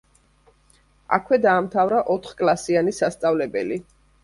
[1.17, 3.81] აქვე დაამთავრა ოთხკლასიანი სასწავლებელი.